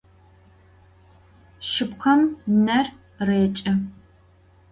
Şsıpkhem 1.67 2.21
ner 2.65 2.87
rêç'ı. 3.27 3.73